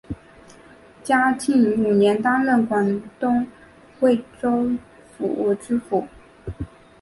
[1.03, 3.45] 嘉靖五年担任广东
[3.99, 4.71] 惠州
[5.15, 6.07] 府知府。